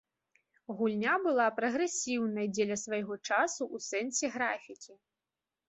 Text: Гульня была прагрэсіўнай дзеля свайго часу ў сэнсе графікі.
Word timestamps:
Гульня 0.79 1.13
была 1.25 1.45
прагрэсіўнай 1.59 2.47
дзеля 2.55 2.79
свайго 2.87 3.21
часу 3.29 3.61
ў 3.75 3.89
сэнсе 3.91 4.33
графікі. 4.41 4.91